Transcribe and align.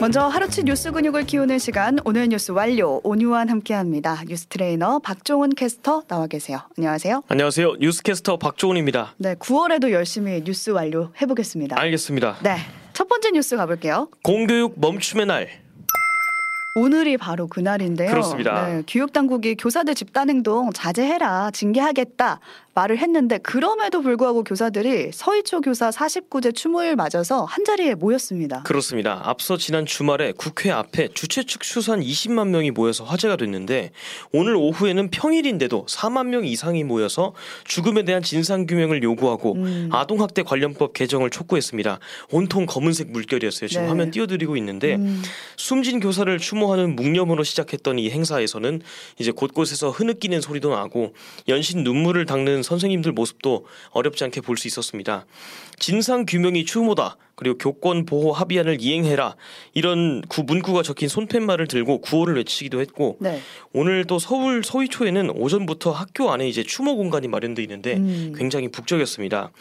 먼저 0.00 0.28
하루치 0.28 0.62
뉴스 0.62 0.92
근육을 0.92 1.26
키우는 1.26 1.58
시간 1.58 1.98
오늘 2.04 2.28
뉴스 2.28 2.52
완료 2.52 3.00
오뉴완 3.02 3.48
함께합니다. 3.48 4.22
뉴스 4.28 4.46
트레이너 4.46 5.00
박종훈 5.00 5.56
캐스터 5.56 6.02
나와 6.06 6.28
계세요. 6.28 6.60
안녕하세요. 6.78 7.24
안녕하세요. 7.26 7.74
뉴스 7.80 8.04
캐스터 8.04 8.36
박종훈입니다. 8.36 9.14
네, 9.16 9.34
9월에도 9.34 9.90
열심히 9.90 10.40
뉴스 10.44 10.70
완료 10.70 11.10
해보겠습니다. 11.20 11.80
알겠습니다. 11.80 12.36
네, 12.44 12.58
첫 12.92 13.08
번째 13.08 13.32
뉴스 13.32 13.56
가볼게요. 13.56 14.08
공교육 14.22 14.78
멈춤의 14.78 15.26
날. 15.26 15.48
오늘이 16.78 17.16
바로 17.16 17.46
그날인데요. 17.46 18.10
그렇습니다. 18.10 18.66
네, 18.66 18.82
교육 18.86 19.12
당국이 19.12 19.56
교사들 19.56 19.94
집단 19.94 20.30
행동 20.30 20.72
자제해라, 20.72 21.50
징계하겠다 21.52 22.40
말을 22.78 22.98
했는데 22.98 23.38
그럼에도 23.38 24.02
불구하고 24.02 24.44
교사들이 24.44 25.10
서이초 25.12 25.62
교사 25.62 25.90
49재 25.90 26.54
추모일 26.54 26.94
맞아서 26.94 27.44
한 27.44 27.64
자리에 27.64 27.94
모였습니다. 27.96 28.62
그렇습니다. 28.62 29.20
앞서 29.24 29.56
지난 29.56 29.84
주말에 29.84 30.32
국회 30.36 30.70
앞에 30.70 31.08
주최 31.14 31.42
측 31.42 31.62
추산 31.62 32.00
20만 32.00 32.48
명이 32.48 32.70
모여서 32.70 33.02
화제가 33.04 33.36
됐는데 33.36 33.90
오늘 34.32 34.54
오후에는 34.54 35.10
평일인데도 35.10 35.86
4만 35.86 36.26
명 36.26 36.44
이상이 36.44 36.84
모여서 36.84 37.34
죽음에 37.64 38.04
대한 38.04 38.22
진상 38.22 38.66
규명을 38.66 39.02
요구하고 39.02 39.54
음. 39.54 39.88
아동학대 39.90 40.44
관련법 40.44 40.92
개정을 40.92 41.30
촉구했습니다. 41.30 41.98
온통 42.30 42.66
검은색 42.66 43.10
물결이었어요. 43.10 43.68
지금 43.68 43.82
네. 43.82 43.88
화면 43.88 44.10
띄워드리고 44.12 44.56
있는데 44.56 44.94
음, 44.94 45.22
숨진 45.56 45.98
교사를 45.98 46.38
추모 46.38 46.67
하는 46.72 46.96
묵념으로 46.96 47.44
시작했던 47.44 47.98
이 47.98 48.10
행사에서는 48.10 48.82
이제 49.18 49.30
곳곳에서 49.30 49.90
흐느끼는 49.90 50.40
소리도 50.40 50.70
나고 50.70 51.14
연신 51.48 51.84
눈물을 51.84 52.24
닦는 52.26 52.62
선생님들 52.62 53.12
모습도 53.12 53.66
어렵지 53.90 54.24
않게 54.24 54.40
볼 54.42 54.58
수 54.58 54.66
있었습니다. 54.66 55.24
진상 55.78 56.26
규명이 56.26 56.64
추모다. 56.64 57.16
그리고 57.38 57.56
교권 57.56 58.04
보호 58.04 58.32
합의안을 58.32 58.78
이행해라. 58.80 59.36
이런 59.72 60.22
구 60.22 60.42
문구가 60.42 60.82
적힌 60.82 61.08
손팻말을 61.08 61.68
들고 61.68 62.00
구호를 62.00 62.34
외치기도 62.34 62.80
했고 62.80 63.16
네. 63.20 63.40
오늘 63.72 64.04
또 64.06 64.18
서울 64.18 64.64
서희초에는 64.64 65.30
오전부터 65.30 65.92
학교 65.92 66.32
안에 66.32 66.48
이제 66.48 66.64
추모 66.64 66.96
공간이 66.96 67.28
마련돼 67.28 67.62
있는데 67.62 67.94
음. 67.94 68.32
굉장히 68.36 68.66
북적였습니다. 68.66 69.52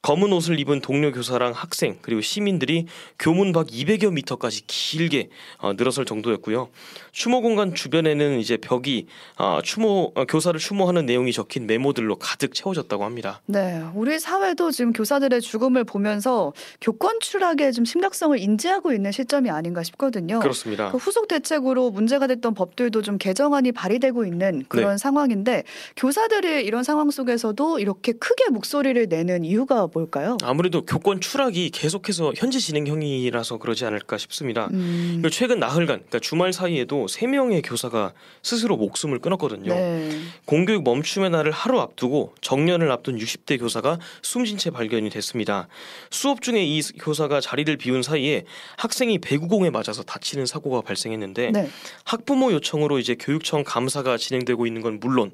검은 0.00 0.32
옷을 0.32 0.58
입은 0.60 0.80
동료 0.80 1.12
교사랑 1.12 1.52
학생 1.52 1.98
그리고 2.00 2.20
시민들이 2.20 2.86
교문 3.18 3.52
밖 3.52 3.66
200여 3.66 4.12
미터까지 4.12 4.62
길게 4.66 5.28
어, 5.58 5.72
늘어설 5.74 6.04
정도였고요. 6.04 6.68
추모 7.12 7.42
공간 7.42 7.74
주변에는 7.74 8.38
이제 8.38 8.56
벽이 8.56 9.06
아, 9.36 9.60
추모 9.62 10.12
어, 10.14 10.24
교사를 10.24 10.58
추모하는 10.60 11.06
내용이 11.06 11.32
적힌 11.32 11.66
메모들로 11.66 12.16
가득 12.16 12.54
채워졌다고 12.54 13.04
합니다. 13.04 13.42
네, 13.46 13.82
우리 13.94 14.18
사회도 14.18 14.70
지금 14.70 14.92
교사들의 14.92 15.40
죽음을 15.40 15.84
보면서 15.84 16.52
교권 16.80 17.18
추락의 17.26 17.72
좀 17.72 17.84
심각성을 17.84 18.38
인지하고 18.38 18.92
있는 18.92 19.10
시점이 19.10 19.50
아닌가 19.50 19.82
싶거든요. 19.82 20.38
그렇습니다. 20.38 20.90
그 20.90 20.96
후속 20.96 21.26
대책으로 21.28 21.90
문제가 21.90 22.26
됐던 22.26 22.54
법들도 22.54 23.02
좀 23.02 23.18
개정안이 23.18 23.72
발의되고 23.72 24.24
있는 24.24 24.64
그런 24.68 24.92
네. 24.92 24.98
상황인데 24.98 25.64
교사들이 25.96 26.64
이런 26.64 26.84
상황 26.84 27.10
속에서도 27.10 27.80
이렇게 27.80 28.12
크게 28.12 28.50
목소리를 28.50 29.06
내는 29.08 29.44
이유가 29.44 29.88
뭘까요? 29.92 30.36
아무래도 30.44 30.84
교권 30.84 31.20
추락이 31.20 31.70
계속해서 31.70 32.32
현재 32.36 32.58
진행형이라서 32.58 33.58
그러지 33.58 33.84
않을까 33.84 34.18
싶습니다. 34.18 34.68
음, 34.72 35.22
최근 35.32 35.58
나흘간, 35.58 35.86
그러니까 35.86 36.18
주말 36.20 36.52
사이에도 36.52 37.08
세 37.08 37.26
명의 37.26 37.60
교사가 37.62 38.12
스스로 38.42 38.76
목숨을 38.76 39.18
끊었거든요. 39.18 39.74
네. 39.74 40.10
공교육 40.44 40.84
멈춤의 40.84 41.30
날을 41.30 41.50
하루 41.50 41.80
앞두고 41.80 42.34
정년을 42.40 42.90
앞둔 42.92 43.18
60대 43.18 43.58
교사가 43.58 43.98
숨진 44.22 44.58
채 44.58 44.70
발견이 44.70 45.10
됐습니다. 45.10 45.68
수업 46.10 46.40
중에 46.42 46.64
이 46.64 46.80
교사 46.98 47.15
가 47.16 47.40
자리를 47.40 47.74
비운 47.78 48.02
사이에 48.02 48.44
학생이 48.76 49.18
배구공에 49.18 49.70
맞아서 49.70 50.02
다치는 50.02 50.46
사고가 50.46 50.82
발생했는데 50.82 51.50
네. 51.50 51.70
학부모 52.04 52.52
요청으로 52.52 52.98
이제 52.98 53.16
교육청 53.18 53.64
감사가 53.64 54.16
진행되고 54.18 54.66
있는 54.66 54.82
건 54.82 55.00
물론 55.00 55.32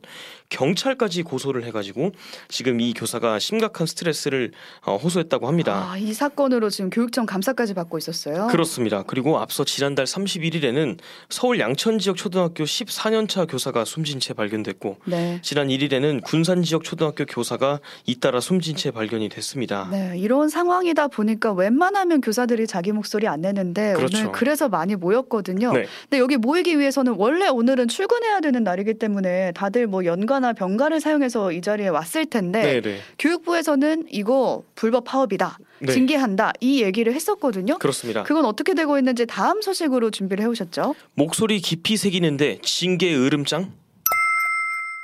경찰까지 0.48 1.22
고소를 1.22 1.64
해가지고 1.64 2.12
지금 2.48 2.80
이 2.80 2.92
교사가 2.92 3.38
심각한 3.38 3.86
스트레스를 3.86 4.52
어, 4.84 4.96
호소했다고 4.96 5.48
합니다. 5.48 5.88
아, 5.90 5.96
이 5.96 6.12
사건으로 6.12 6.70
지금 6.70 6.90
교육청 6.90 7.26
감사까지 7.26 7.74
받고 7.74 7.98
있었어요. 7.98 8.48
그렇습니다. 8.48 9.02
그리고 9.02 9.38
앞서 9.38 9.64
지난달 9.64 10.04
31일에는 10.04 10.98
서울 11.30 11.58
양천 11.58 11.98
지역 11.98 12.16
초등학교 12.16 12.64
14년차 12.64 13.50
교사가 13.50 13.84
숨진 13.84 14.20
채 14.20 14.34
발견됐고 14.34 14.98
네. 15.06 15.40
지난 15.42 15.68
1일에는 15.68 16.22
군산 16.22 16.62
지역 16.62 16.84
초등학교 16.84 17.24
교사가 17.24 17.80
잇따라 18.06 18.40
숨진 18.40 18.76
채 18.76 18.90
발견이 18.90 19.28
됐습니다. 19.30 19.88
네, 19.90 20.12
이런 20.18 20.48
상황이다 20.48 21.08
보니까 21.08 21.52
웬만하면 21.62 22.20
교사들이 22.20 22.66
자기 22.66 22.92
목소리 22.92 23.28
안 23.28 23.40
내는데 23.40 23.94
그렇죠. 23.94 24.18
오늘 24.18 24.32
그래서 24.32 24.68
많이 24.68 24.96
모였거든요. 24.96 25.72
네. 25.72 25.86
근데 26.02 26.18
여기 26.18 26.36
모이기 26.36 26.78
위해서는 26.78 27.14
원래 27.16 27.48
오늘은 27.48 27.88
출근해야 27.88 28.40
되는 28.40 28.64
날이기 28.64 28.94
때문에 28.94 29.52
다들 29.52 29.86
뭐 29.86 30.04
연가나 30.04 30.52
병가를 30.52 31.00
사용해서 31.00 31.52
이 31.52 31.60
자리에 31.60 31.88
왔을 31.88 32.26
텐데 32.26 32.62
네, 32.62 32.80
네. 32.80 32.98
교육부에서는 33.18 34.04
이거 34.10 34.64
불법 34.74 35.04
파업이다. 35.04 35.58
네. 35.80 35.92
징계한다. 35.92 36.52
이 36.60 36.82
얘기를 36.82 37.12
했었거든요. 37.12 37.78
그렇습니다. 37.78 38.22
그건 38.24 38.44
어떻게 38.44 38.74
되고 38.74 38.98
있는지 38.98 39.26
다음 39.26 39.62
소식으로 39.62 40.10
준비를 40.10 40.42
해오셨죠. 40.44 40.94
목소리 41.14 41.60
깊이 41.60 41.96
새기는데 41.96 42.58
징계 42.62 43.14
으름장? 43.16 43.72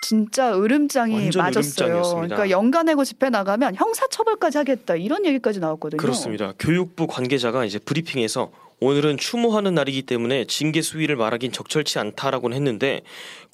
진짜 0.01 0.57
으름장이 0.57 1.31
맞았어요. 1.37 1.89
으름장이었습니다. 1.89 2.37
그러니까 2.37 2.51
연가 2.51 2.83
내고 2.83 3.05
집회 3.05 3.31
나가면 3.31 3.75
형사처벌까지 3.75 4.59
하겠다 4.59 4.95
이런 4.97 5.27
얘기까지 5.27 5.61
나왔거든요. 5.61 5.99
그렇습니다. 5.99 6.53
교육부 6.59 7.07
관계자가 7.07 7.65
이제 7.65 7.79
브리핑에서 7.79 8.51
오늘은 8.81 9.17
추모하는 9.17 9.75
날이기 9.75 10.03
때문에 10.03 10.45
징계 10.45 10.83
수위를 10.83 11.17
말하긴 11.17 11.53
적절치 11.53 11.99
않다라고는 11.99 12.57
했는데 12.57 13.03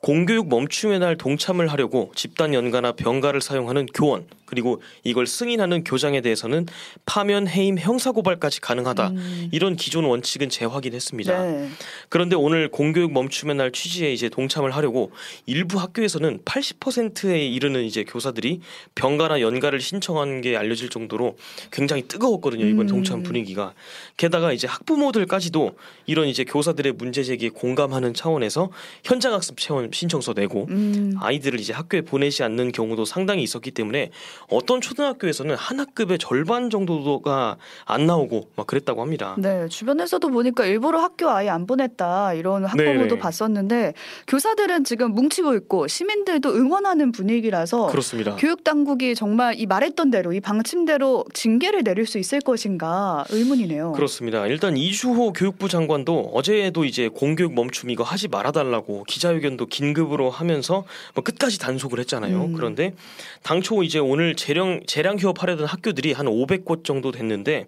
공교육 0.03 0.49
멈춤의 0.49 0.99
날 0.99 1.17
동참을 1.17 1.69
하려고 1.73 2.13
집단 2.15 2.53
연가나 2.53 2.93
병가를 2.93 3.41
사용하는 3.41 3.87
교원 3.87 4.27
그리고 4.45 4.83
이걸 5.03 5.27
승인하는 5.27 5.83
교장에 5.83 6.21
대해서는 6.21 6.67
파면 7.07 7.49
해임 7.49 7.79
형사 7.79 8.13
고발까지 8.13 8.61
가능하다 8.61 9.09
음. 9.09 9.49
이런 9.51 9.77
기존 9.77 10.05
원칙은 10.05 10.51
재확인했습니다. 10.51 11.43
네. 11.43 11.69
그런데 12.11 12.37
오늘 12.37 12.71
공교육 12.71 13.13
멈춤의 13.13 13.57
날 13.57 13.73
취지에 13.73 14.13
이제 14.13 14.29
동참을 14.29 14.73
하려고 14.73 15.11
일부 15.47 15.81
학교에서는 15.81 16.41
80%에 16.45 17.47
이르는 17.47 17.83
이제 17.85 18.05
교사들이 18.05 18.61
병가나 18.95 19.41
연가를 19.41 19.81
신청한 19.81 20.43
게 20.43 20.55
알려질 20.55 20.91
정도로 20.91 21.39
굉장히 21.73 22.03
뜨거웠거든요. 22.07 22.67
이번 22.67 22.87
음. 22.87 22.89
동참 22.89 23.23
분위기가. 23.23 23.73
게다가 24.19 24.53
이제 24.53 24.67
학부모 24.67 25.13
들까지도 25.15 25.77
이런 26.07 26.27
이제 26.27 26.45
교사들의 26.45 26.93
문제 26.93 27.23
제기에 27.23 27.51
공감하는 27.51 28.13
차원에서 28.15 28.71
현장 29.05 29.33
학습 29.33 29.59
체험 29.59 29.91
신청서 29.91 30.35
내고 30.35 30.67
음. 30.71 31.15
아이들을 31.21 31.61
이제 31.61 31.73
학교에 31.73 32.01
보내지 32.03 32.43
않는 32.43 32.73
경우도 32.73 33.05
상당히 33.05 33.43
있었기 33.43 33.71
때문에 33.71 34.11
어떤 34.49 34.81
초등학교에서는 34.81 35.55
한 35.55 35.81
학급의 35.81 36.19
절반 36.19 36.69
정도가 36.69 37.57
안 37.85 38.07
나오고 38.07 38.51
막 38.57 38.67
그랬다고 38.67 39.01
합니다. 39.01 39.37
네, 39.39 39.69
주변에서도 39.69 40.29
보니까 40.29 40.67
일부러 40.67 41.01
학교 41.01 41.31
아예 41.31 41.49
안 41.49 41.67
보냈다 41.67 42.35
이런 42.35 42.65
학부모도 42.65 43.09
네네. 43.09 43.19
봤었는데 43.19 43.95
교사들은 44.27 44.85
지금 44.85 45.13
뭉치고 45.13 45.55
있고 45.55 45.87
시민들도 45.87 46.55
응원하는 46.55 47.13
분위기라서 47.13 47.87
그렇습니다. 47.87 48.35
교육 48.37 48.65
당국이 48.65 49.15
정말 49.15 49.55
이 49.59 49.67
말했던 49.67 50.11
대로 50.11 50.33
이 50.33 50.41
방침대로 50.41 51.25
징계를 51.33 51.85
내릴 51.85 52.07
수 52.07 52.19
있을 52.19 52.41
것인가 52.41 53.25
의문이네요. 53.31 53.93
그렇습니다. 53.93 54.47
일단 54.47 54.77
이주 54.77 55.04
호 55.11 55.33
교육부 55.33 55.69
장관도 55.69 56.33
어제도 56.35 56.85
이제 56.85 57.09
공교육 57.09 57.55
멈춤 57.55 57.91
이거 57.91 58.03
하지 58.05 58.29
말아달라고 58.29 59.05
기자회견도 59.05 59.67
긴급으로 59.67 60.31
하면서 60.31 60.85
뭐 61.15 61.25
끝까지 61.25 61.59
단속을 61.59 61.99
했잖아요. 62.01 62.45
음. 62.45 62.53
그런데 62.53 62.95
당초 63.43 63.83
이제 63.83 63.99
오늘 63.99 64.35
재량 64.35 64.83
재량 64.87 65.19
휴업하려던 65.19 65.67
학교들이 65.67 66.13
한 66.13 66.27
500곳 66.27 66.85
정도 66.85 67.11
됐는데 67.13 67.67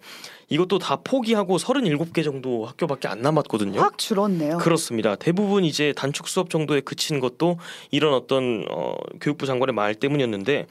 이것도 0.48 0.78
다 0.78 0.96
포기하고 1.02 1.56
37개 1.56 2.22
정도 2.22 2.66
학교밖에 2.66 3.08
안 3.08 3.20
남았거든요. 3.20 3.80
확 3.80 3.98
줄었네요. 3.98 4.58
그렇습니다. 4.58 5.16
대부분 5.16 5.64
이제 5.64 5.92
단축 5.96 6.28
수업 6.28 6.50
정도에 6.50 6.80
그친 6.80 7.18
것도 7.18 7.58
이런 7.90 8.14
어떤 8.14 8.64
어, 8.70 8.94
교육부 9.20 9.46
장관의 9.46 9.74
말 9.74 9.94
때문이었는데, 9.94 10.66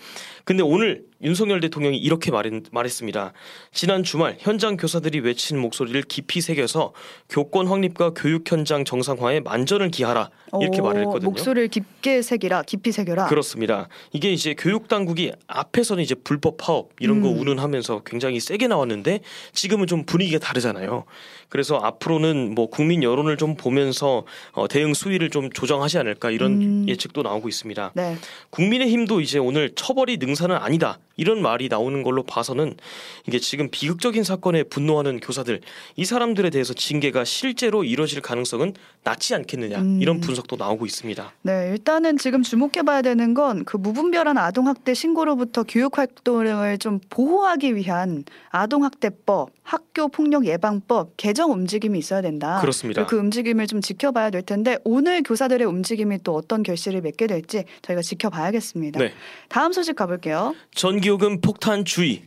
근데 0.46 0.64
오늘 0.64 1.04
윤석열 1.22 1.60
대통령이 1.60 1.98
이렇게 1.98 2.30
말했, 2.32 2.64
말했습니다. 2.72 3.34
지난 3.72 4.04
주말 4.04 4.38
현장 4.40 4.78
교사들이 4.78 5.20
외친 5.22 5.58
목소리를 5.58 6.02
깊이 6.04 6.40
새겨서 6.40 6.94
교권 7.30 7.68
확립과 7.68 8.12
교육 8.16 8.50
현장 8.50 8.86
정상화에 8.86 9.40
만전을 9.40 9.90
기하라 9.90 10.30
이렇게 10.62 10.82
오, 10.82 10.84
말을 10.84 11.02
했거든요. 11.02 11.30
목소리를 11.32 11.68
깊게 11.70 12.22
새기라, 12.22 12.64
깊이 12.64 12.92
새겨라. 12.92 13.26
그렇습니다. 13.28 13.88
이게 14.14 14.32
이제 14.32 14.54
교육 14.58 14.88
당국이 14.88 15.32
앞에서는 15.48 16.04
이제 16.04 16.16
불법 16.16 16.58
파업 16.58 16.90
이런 17.00 17.22
거 17.22 17.30
음. 17.30 17.40
운운하면서 17.40 18.04
굉장히 18.06 18.40
세게 18.40 18.68
나왔는데 18.68 19.22
지금은 19.66 19.88
좀 19.88 20.06
분위기가 20.06 20.40
다르잖아요. 20.40 21.06
그래서 21.50 21.78
앞으로는 21.78 22.54
뭐 22.56 22.70
국민 22.70 23.04
여론을 23.04 23.38
좀 23.38 23.56
보면서 23.56 24.26
어, 24.52 24.68
대응 24.68 24.94
수위를 24.94 25.30
좀 25.30 25.52
조정하지 25.52 25.98
않을까 25.98 26.30
이런 26.32 26.62
음. 26.62 26.86
예측도 26.88 27.24
나오고 27.24 27.50
있습니다. 27.50 27.92
네. 27.96 28.18
국민의힘도 28.52 29.22
이제 29.22 29.40
오늘 29.40 29.72
처벌이 29.76 30.18
능사는 30.18 30.56
아니다 30.56 31.00
이런 31.18 31.42
말이 31.42 31.70
나오는 31.70 32.04
걸로 32.04 32.24
봐서는 32.24 32.76
이게 33.28 33.40
지금 33.40 33.70
비극적인 33.70 34.24
사건에 34.24 34.64
분노하는 34.64 35.20
교사들 35.20 35.62
이 35.96 36.04
사람들에 36.04 36.50
대해서 36.50 36.74
징계가 36.74 37.24
실제로 37.24 37.84
이뤄질 37.84 38.22
가능성은 38.22 38.74
낮지 39.04 39.34
않겠느냐 39.36 39.80
음. 39.80 40.02
이런 40.02 40.20
분석도 40.20 40.58
나오고 40.58 40.86
있습니다. 40.86 41.32
네, 41.44 41.70
일단은 41.72 42.18
지금 42.18 42.44
주목해봐야 42.44 43.02
되는 43.02 43.34
건 43.34 43.66
그 43.66 43.78
무분별한 43.78 44.38
아동 44.38 44.68
학대 44.68 44.94
신고로부터 44.94 45.64
교육 45.64 45.98
활동을 45.98 46.78
좀 46.78 47.00
보호하기 47.10 47.76
위한 47.76 48.24
아동 48.50 48.84
학대법, 48.84 49.50
학교 49.66 50.08
폭력 50.08 50.46
예방법 50.46 51.18
개정 51.18 51.52
움직임이 51.52 51.98
있어야 51.98 52.22
된다. 52.22 52.60
그렇습니다. 52.62 53.06
그 53.08 53.18
움직임을 53.18 53.66
좀 53.66 53.82
지켜봐야 53.82 54.30
될 54.30 54.44
텐데 54.44 54.78
오늘 54.84 55.24
교사들의 55.24 55.66
움직임이 55.68 56.20
또 56.24 56.36
어떤 56.36 56.62
결실을 56.62 57.02
맺게 57.02 57.26
될지 57.26 57.66
저희가 57.82 58.04
지켜봐야겠습니다. 58.04 59.00
네, 59.00 59.12
다음 59.50 59.74
소식 59.74 59.96
가볼게요. 59.96 60.54
전기요금 60.76 61.42
폭탄 61.42 61.84
주의. 61.84 62.22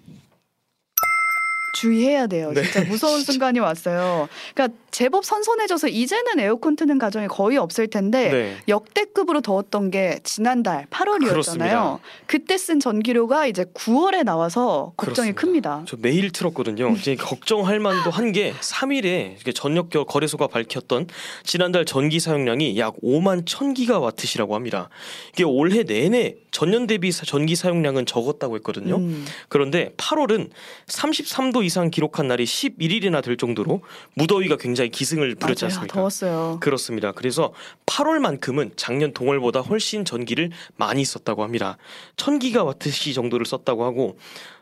주의해야 1.82 2.26
돼요. 2.26 2.52
네. 2.54 2.62
진짜 2.62 2.84
무서운 2.88 3.20
순간이 3.22 3.58
왔어요. 3.58 4.28
그러니까 4.54 4.76
제법 4.90 5.24
선선해져서 5.24 5.88
이제는 5.88 6.40
에어컨 6.40 6.76
트는 6.76 6.98
가정이 6.98 7.28
거의 7.28 7.56
없을 7.58 7.88
텐데 7.88 8.30
네. 8.30 8.56
역대급으로 8.68 9.40
더웠던 9.42 9.90
게 9.90 10.18
지난달 10.24 10.86
8월이었잖아요. 10.90 11.28
그렇습니다. 11.28 11.98
그때 12.26 12.56
쓴 12.58 12.80
전기료가 12.80 13.46
이제 13.46 13.64
9월에 13.64 14.24
나와서 14.24 14.92
걱정이 14.96 15.32
그렇습니다. 15.32 15.40
큽니다. 15.40 15.82
저 15.86 15.96
매일 16.00 16.30
틀었거든요. 16.32 16.90
이제 16.90 17.14
걱정할 17.16 17.80
만도 17.80 18.10
한 18.10 18.28
게 18.32 18.52
3일에 18.60 19.36
전력 19.54 19.88
거래소가 19.90 20.48
밝혔던 20.48 21.06
지난달 21.44 21.84
전기 21.86 22.20
사용량이 22.20 22.78
약 22.78 22.94
5만 23.02 23.46
1000기가와트시라고 23.46 24.50
합니다. 24.52 24.90
이게 25.32 25.44
올해 25.44 25.82
내내 25.82 26.36
전년 26.50 26.86
대비 26.86 27.10
사- 27.10 27.24
전기 27.24 27.56
사용량은 27.56 28.04
적었다고 28.04 28.56
했거든요. 28.56 28.96
음, 28.96 29.24
그런데 29.48 29.92
8월은 29.96 30.50
33도 30.88 31.64
이상 31.68 31.90
기록한 31.90 32.28
날이 32.28 32.44
11일이나 32.44 33.22
될 33.22 33.36
정도로 33.36 33.82
무더위가 34.14 34.56
굉장히 34.56 34.90
기승을 34.90 35.34
부렸지 35.34 35.64
맞아요. 35.66 35.74
않습니까? 35.74 35.94
더웠어요. 35.94 36.58
그렇습니다. 36.60 37.12
그래서 37.12 37.52
8월만큼은 37.86 38.72
작년 38.76 39.12
동월보다 39.12 39.60
훨씬 39.60 40.04
전기를 40.06 40.50
많이 40.76 41.04
썼다고 41.04 41.42
합니다. 41.44 41.76
1000기가와트시 42.16 43.14
정도를 43.14 43.44
썼다고 43.44 43.84
하고 43.84 44.18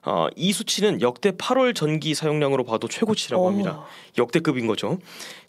어, 0.07 0.29
이 0.37 0.53
수치는 0.53 1.01
역대 1.01 1.33
8월 1.33 1.75
전기 1.75 2.15
사용량으로 2.15 2.63
봐도 2.63 2.87
최고치라고 2.87 3.43
오. 3.43 3.49
합니다. 3.49 3.85
역대급인 4.17 4.69
거죠. 4.69 4.99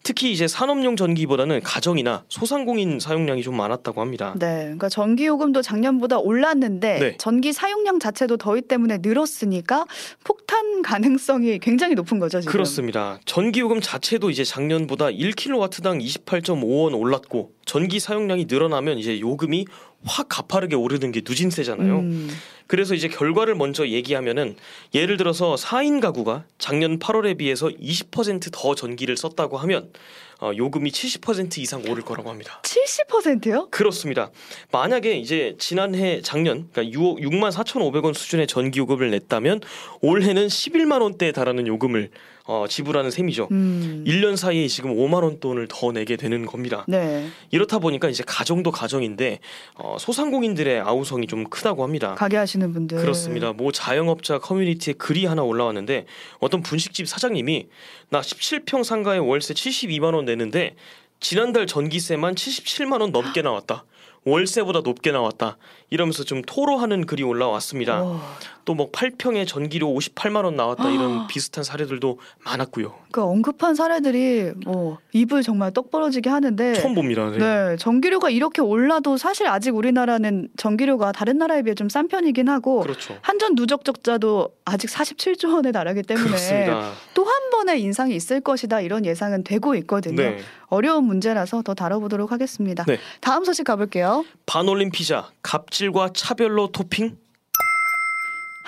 특히 0.02 0.32
이제 0.32 0.48
산업용 0.48 0.96
전기보다는 0.96 1.60
가정이나 1.62 2.24
소상공인 2.28 2.98
사용량이 2.98 3.42
좀 3.42 3.56
많았다고 3.56 4.00
합니다. 4.00 4.34
네, 4.38 4.62
그러니까 4.62 4.88
전기 4.88 5.26
요금도 5.26 5.62
작년보다 5.62 6.18
올랐는데 6.18 6.98
네. 6.98 7.16
전기 7.18 7.52
사용량 7.52 8.00
자체도 8.00 8.36
더위 8.36 8.62
때문에 8.62 8.98
늘었으니까 9.00 9.86
폭탄 10.24 10.82
가능성이 10.82 11.60
굉장히 11.60 11.94
높은 11.94 12.18
거죠 12.18 12.40
지금. 12.40 12.52
그렇습니다. 12.52 13.20
전기 13.26 13.60
요금 13.60 13.80
자체도 13.80 14.30
이제 14.30 14.42
작년보다 14.42 15.06
1kW당 15.06 16.02
28.5원 16.04 16.98
올랐고 16.98 17.52
전기 17.68 18.00
사용량이 18.00 18.46
늘어나면 18.48 18.98
이제 18.98 19.20
요금이 19.20 19.66
확 20.02 20.28
가파르게 20.30 20.74
오르는 20.74 21.12
게 21.12 21.20
누진세잖아요. 21.22 21.98
음, 21.98 22.30
그래서 22.66 22.94
이제 22.94 23.08
결과를 23.08 23.54
먼저 23.54 23.86
얘기하면은 23.86 24.56
예를 24.94 25.18
들어서 25.18 25.54
4인 25.54 26.00
가구가 26.00 26.44
작년 26.56 26.98
8월에 26.98 27.36
비해서 27.36 27.68
20%더 27.68 28.74
전기를 28.74 29.18
썼다고 29.18 29.58
하면 29.58 29.90
어, 30.40 30.52
요금이 30.56 30.90
70% 30.90 31.58
이상 31.58 31.82
오를 31.88 32.02
거라고 32.04 32.30
합니다. 32.30 32.60
70%요? 32.62 33.68
그렇습니다. 33.70 34.30
만약에 34.70 35.16
이제 35.18 35.56
지난해 35.58 36.20
작년 36.22 36.68
그러니까 36.72 36.92
6, 36.92 37.16
6만 37.16 37.50
4,500원 37.50 38.14
수준의 38.14 38.46
전기 38.46 38.78
요금을 38.78 39.10
냈다면 39.10 39.60
올해는 40.00 40.46
11만 40.46 41.02
원대에 41.02 41.32
달하는 41.32 41.66
요금을 41.66 42.10
어, 42.50 42.64
지불하는 42.66 43.10
셈이죠. 43.10 43.48
음, 43.50 44.04
1년 44.06 44.34
사이에 44.34 44.68
지금 44.68 44.96
5만 44.96 45.22
원 45.22 45.38
돈을 45.38 45.68
더 45.68 45.92
내게 45.92 46.16
되는 46.16 46.46
겁니다. 46.46 46.86
네, 46.88 47.28
이렇다 47.50 47.78
보니까 47.78 48.08
이제 48.08 48.24
가정도 48.26 48.70
가정인데 48.70 49.40
어, 49.74 49.98
소상공인들의 50.00 50.80
아우성이 50.80 51.26
좀 51.26 51.44
크다고 51.44 51.82
합니다. 51.82 52.14
가게 52.14 52.38
하시는 52.38 52.72
분들 52.72 52.96
그렇습니다. 52.98 53.52
모 53.52 53.70
자영업자 53.70 54.38
커뮤니티에 54.38 54.94
글이 54.94 55.26
하나 55.26 55.42
올라왔는데 55.42 56.06
어떤 56.38 56.62
분식집 56.62 57.06
사장님이 57.06 57.68
나 58.08 58.22
17평 58.22 58.82
상가에 58.82 59.18
월세 59.18 59.52
72만 59.52 60.14
원 60.14 60.24
내는데 60.28 60.76
지난달 61.20 61.66
전기세만 61.66 62.34
77만 62.36 63.00
원 63.00 63.10
넘게 63.10 63.42
나왔다. 63.42 63.84
월세보다 64.24 64.80
높게 64.80 65.10
나왔다. 65.12 65.56
이러면서 65.90 66.22
좀 66.24 66.42
토로하는 66.42 67.06
글이 67.06 67.22
올라왔습니다. 67.22 68.02
와, 68.02 68.20
또뭐 68.66 68.90
8평에 68.90 69.46
전기료 69.46 69.88
58만 69.94 70.44
원 70.44 70.54
나왔다 70.54 70.90
이런 70.90 71.26
비슷한 71.28 71.64
사례들도 71.64 72.18
많았고요. 72.44 72.92
그러니까 73.10 73.24
언급한 73.24 73.74
사례들이 73.74 74.52
뭐 74.66 74.98
입을 75.12 75.42
정말 75.42 75.72
떡 75.72 75.90
벌어지게 75.90 76.28
하는데 76.28 76.74
처음 76.74 76.94
봅니다. 76.94 77.30
네. 77.30 77.38
네, 77.38 77.76
전기료가 77.78 78.28
이렇게 78.28 78.60
올라도 78.60 79.16
사실 79.16 79.46
아직 79.46 79.74
우리나라는 79.74 80.48
전기료가 80.58 81.12
다른 81.12 81.38
나라에 81.38 81.62
비해 81.62 81.74
좀 81.74 81.88
싼 81.88 82.06
편이긴 82.08 82.50
하고 82.50 82.80
그렇죠. 82.80 83.16
한전 83.22 83.54
누적 83.54 83.82
적자도 83.86 84.50
아직 84.66 84.90
47조 84.90 85.54
원에 85.54 85.72
달하기 85.72 86.02
때문에. 86.02 86.70
또 87.14 87.24
한 87.28 87.50
번의 87.50 87.80
인상이 87.82 88.14
있을 88.14 88.40
것이다 88.40 88.80
이런 88.82 89.04
예상은 89.06 89.42
되고 89.42 89.74
있거든요. 89.76 90.16
네. 90.16 90.38
어려운 90.66 91.04
문제라서 91.04 91.62
더 91.62 91.74
다뤄보도록 91.74 92.30
하겠습니다. 92.30 92.84
네. 92.84 92.98
다음 93.20 93.44
소식 93.44 93.64
가볼게요. 93.64 94.07
반올림 94.46 94.90
피자 94.90 95.30
갑질과 95.42 96.10
차별로 96.14 96.68
토핑 96.68 97.16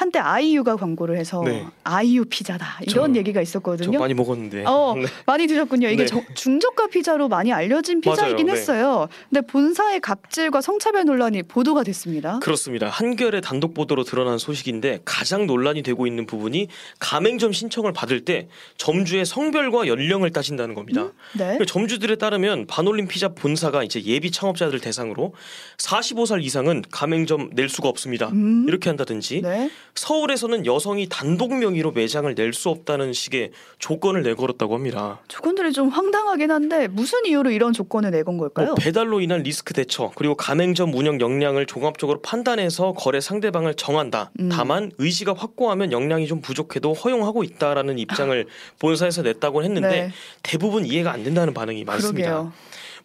한때 0.01 0.19
아이유가 0.19 0.77
광고를 0.77 1.19
해서 1.19 1.43
네. 1.45 1.67
아이유 1.85 2.25
피자다 2.25 2.79
이런 2.87 3.13
저- 3.13 3.19
얘기가 3.19 3.41
저 3.41 3.43
있었거든요. 3.43 3.99
많이 3.99 4.15
먹었는데. 4.15 4.65
어, 4.67 4.95
네. 4.97 5.05
많이 5.27 5.47
드셨군요. 5.47 5.89
이게 5.89 6.05
네. 6.05 6.07
저- 6.07 6.23
중저가 6.35 6.87
피자로 6.87 7.29
많이 7.29 7.53
알려진 7.53 8.01
피자이긴 8.01 8.47
맞아요. 8.47 8.47
네. 8.47 8.53
했어요. 8.53 9.09
근데 9.29 9.47
본사의 9.47 10.01
갑질과 10.01 10.63
성차별 10.63 11.05
논란이 11.05 11.43
보도가 11.43 11.83
됐습니다. 11.83 12.39
그렇습니다. 12.39 12.89
한겨레 12.89 13.43
단독 13.43 13.75
보도로 13.75 14.05
드러난 14.05 14.39
소식인데 14.39 15.01
가장 15.05 15.47
논란이 15.47 15.83
되고 15.83 16.07
있는 16.07 16.25
부분이 16.25 16.69
가맹점 16.99 17.53
신청을 17.53 17.93
받을 17.93 18.25
때 18.25 18.49
점주의 18.79 19.27
성별과 19.27 19.87
연령을 19.87 20.31
따진다는 20.31 20.75
겁니다. 20.75 21.09
네. 21.35 21.45
그러니까 21.45 21.67
점주들에 21.67 22.17
따르면 22.17 22.67
반올림 22.69 23.07
피자 23.07 23.29
본사가 23.29 23.85
이제 23.85 24.03
예비 24.05 24.31
창업자들 24.31 24.81
대상으로 24.81 25.35
45살 25.77 26.43
이상은 26.43 26.83
가맹점 26.91 27.51
낼 27.53 27.69
수가 27.69 27.91
없습니다. 27.91 28.29
음. 28.31 28.65
이렇게 28.67 28.89
한다든지 28.89 29.43
네. 29.43 29.69
서울에서는 29.95 30.67
여성이 30.67 31.09
단독 31.09 31.55
명의로 31.55 31.93
매장을 31.93 32.33
낼 32.35 32.51
수 32.53 32.69
없다는 32.69 33.13
식의 33.13 33.53
조건을 33.79 34.23
내걸었다고 34.23 34.75
합니다. 34.75 35.21
조건들이 35.29 35.73
좀 35.73 35.89
황당하긴 35.89 36.51
한데 36.51 36.89
무슨 36.89 37.25
이유로 37.27 37.51
이런 37.53 37.73
조건을 37.73 38.11
내건 38.11 38.39
걸까요? 38.39 38.67
뭐 38.67 38.75
배달로 38.75 39.21
인한 39.21 39.43
리스크 39.43 39.73
대처 39.73 40.11
그리고 40.17 40.35
가맹점 40.35 40.93
운영 40.95 41.21
역량을 41.21 41.67
종합적으로 41.67 42.21
판단해서 42.23 42.93
거래 42.95 43.21
상대방을 43.21 43.75
정한다. 43.75 44.33
음. 44.41 44.49
다만 44.51 44.91
의지가 44.99 45.35
확고하면 45.35 45.93
역량이 45.93 46.27
좀 46.27 46.41
부족해도 46.41 46.93
허용하고 46.93 47.45
있다라는 47.45 47.99
입장을 48.01 48.47
본사에서 48.81 49.23
냈다고 49.23 49.63
했는데 49.63 49.89
네. 49.89 50.11
대부분 50.43 50.85
이해가 50.85 51.13
안 51.13 51.23
된다는 51.23 51.55
반응이 51.55 51.85
많습니다. 51.85 52.31
그러게요. 52.31 52.53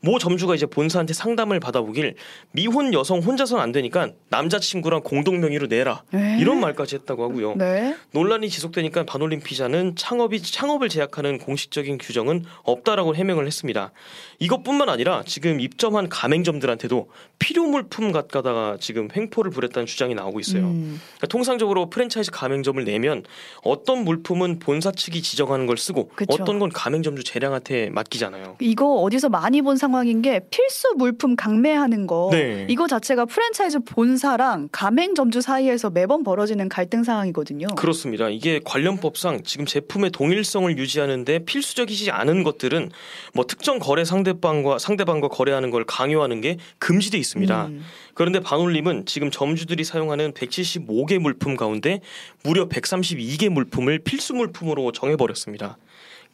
모 0.05 0.19
점주가 0.19 0.53
이제 0.53 0.67
본사한테 0.67 1.15
상담을 1.15 1.59
받아보길 1.59 2.13
미혼 2.51 2.93
여성 2.93 3.19
혼자서는 3.19 3.61
안 3.61 3.71
되니까 3.71 4.11
남자친구랑 4.29 5.01
공동 5.01 5.39
명의로 5.39 5.65
내라 5.65 6.03
네. 6.11 6.37
이런 6.39 6.59
말까지 6.59 6.95
했다고 6.97 7.23
하고요. 7.23 7.55
네. 7.55 7.95
논란이 8.11 8.49
지속되니까 8.49 9.05
반올림 9.05 9.39
피자는 9.39 9.95
창업이 9.95 10.43
창업을 10.43 10.89
제약하는 10.89 11.39
공식적인 11.39 11.97
규정은 11.97 12.45
없다라고 12.63 13.15
해명을 13.15 13.47
했습니다. 13.47 13.91
이것뿐만 14.37 14.89
아니라 14.89 15.23
지금 15.25 15.59
입점한 15.59 16.07
가맹점들한테도 16.09 17.09
필요 17.39 17.65
물품 17.65 18.11
갖다가 18.11 18.77
지금 18.79 19.07
횡포를 19.15 19.49
부렸다는 19.49 19.87
주장이 19.87 20.13
나오고 20.13 20.39
있어요. 20.39 20.65
음, 20.65 21.01
그러니까 21.15 21.27
통상적으로 21.27 21.89
프랜차이즈 21.89 22.29
가맹점을 22.29 22.83
내면 22.85 23.23
어떤 23.63 24.03
물품은 24.03 24.59
본사 24.59 24.91
측이 24.91 25.23
지정하는 25.23 25.65
걸 25.65 25.77
쓰고 25.77 26.09
그쵸. 26.15 26.37
어떤 26.39 26.59
건 26.59 26.69
가맹점주 26.69 27.23
재량한테 27.23 27.89
맡기잖아요. 27.89 28.57
이거 28.59 29.01
어디서 29.01 29.29
많이 29.29 29.63
본 29.63 29.77
상황 29.77 29.94
상황인 29.95 30.21
게 30.21 30.41
필수 30.51 30.93
물품 30.97 31.37
강매하는 31.37 32.05
거 32.05 32.29
네. 32.31 32.67
이거 32.69 32.85
자체가 32.85 33.25
프랜차이즈 33.25 33.79
본사랑 33.79 34.67
가맹점주 34.71 35.39
사이에서 35.39 35.89
매번 35.89 36.23
벌어지는 36.23 36.67
갈등 36.67 37.03
상황이거든요. 37.03 37.67
그렇습니다. 37.77 38.27
이게 38.27 38.59
관련법상 38.65 39.43
지금 39.43 39.65
제품의 39.65 40.11
동일성을 40.11 40.77
유지하는데 40.77 41.45
필수적이지 41.45 42.11
않은 42.11 42.43
것들은 42.43 42.91
뭐 43.33 43.45
특정 43.45 43.79
거래 43.79 44.03
상대방과 44.03 44.79
상대방과 44.79 45.29
거래하는 45.29 45.69
걸 45.69 45.85
강요하는 45.85 46.41
게 46.41 46.57
금지돼 46.79 47.17
있습니다. 47.17 47.67
음. 47.67 47.81
그런데 48.13 48.41
반올림은 48.41 49.05
지금 49.05 49.31
점주들이 49.31 49.85
사용하는 49.85 50.33
175개 50.33 51.19
물품 51.19 51.55
가운데 51.55 52.01
무려 52.43 52.67
132개 52.67 53.47
물품을 53.47 53.99
필수 53.99 54.33
물품으로 54.33 54.91
정해버렸습니다. 54.91 55.77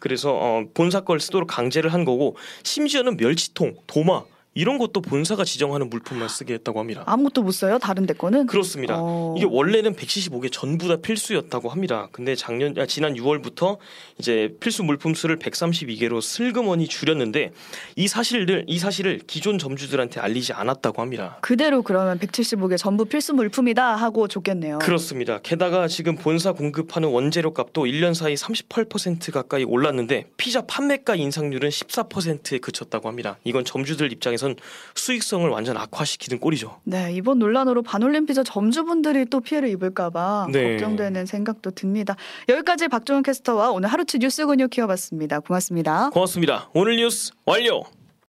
그래서 0.01 0.33
어, 0.33 0.65
본사 0.73 1.01
걸 1.01 1.21
쓰도록 1.21 1.47
강제를 1.47 1.93
한 1.93 2.03
거고 2.03 2.35
심지어는 2.63 3.15
멸치통, 3.15 3.75
도마 3.87 4.23
이런 4.53 4.77
것도 4.77 4.99
본사가 5.01 5.45
지정하는 5.45 5.89
물품만 5.89 6.27
쓰게 6.27 6.55
했다고 6.55 6.79
합니다. 6.79 7.03
아무것도 7.05 7.41
못 7.41 7.51
써요. 7.51 7.79
다른 7.79 8.05
데 8.05 8.13
거는. 8.13 8.47
그렇습니다. 8.47 8.95
어. 8.97 9.33
이게 9.37 9.47
원래는 9.49 9.95
175개 9.95 10.51
전부 10.51 10.89
다 10.89 10.97
필수였다고 10.97 11.69
합니다. 11.69 12.09
근데 12.11 12.35
작년 12.35 12.77
아, 12.77 12.85
지난 12.85 13.13
6월부터 13.13 13.77
이제 14.17 14.53
필수 14.59 14.83
물품 14.83 15.13
수를 15.13 15.39
132개로 15.39 16.21
슬그머니 16.21 16.87
줄였는데 16.89 17.51
이 17.95 18.07
사실을 18.09 18.65
이 18.67 18.77
사실을 18.77 19.21
기존 19.25 19.57
점주들한테 19.57 20.19
알리지 20.19 20.51
않았다고 20.51 21.01
합니다. 21.01 21.37
그대로 21.41 21.81
그러면 21.81 22.19
175개 22.19 22.77
전부 22.77 23.05
필수 23.05 23.33
물품이다 23.33 23.95
하고 23.95 24.27
줬겠네요. 24.27 24.79
그렇습니다. 24.79 25.39
게다가 25.39 25.87
지금 25.87 26.15
본사 26.15 26.51
공급하는 26.51 27.07
원재료 27.07 27.53
값도 27.53 27.85
1년 27.85 28.13
사이 28.13 28.33
38% 28.33 29.31
가까이 29.31 29.63
올랐는데 29.63 30.25
피자 30.35 30.61
판매가 30.61 31.15
인상률은 31.15 31.69
14%에 31.69 32.57
그쳤다고 32.57 33.07
합니다. 33.07 33.37
이건 33.45 33.63
점주들 33.63 34.11
입장에선 34.41 34.55
수익성을 34.95 35.47
완전 35.49 35.77
악화시키는 35.77 36.39
꼴이죠. 36.39 36.81
네, 36.83 37.13
이번 37.13 37.39
논란으로 37.39 37.83
반올림 37.83 38.25
피자 38.25 38.43
점주분들이 38.43 39.25
또 39.25 39.39
피해를 39.39 39.69
입을까봐 39.69 40.47
네. 40.51 40.71
걱정되는 40.71 41.25
생각도 41.27 41.71
듭니다. 41.71 42.15
여기까지 42.49 42.87
박종훈 42.87 43.23
캐스터와 43.23 43.69
오늘 43.71 43.89
하루치 43.89 44.19
뉴스 44.19 44.45
근육 44.45 44.71
키워봤습니다. 44.71 45.39
고맙습니다. 45.39 46.09
고맙습니다. 46.09 46.69
오늘 46.73 46.97
뉴스 46.97 47.31
완료. 47.45 47.83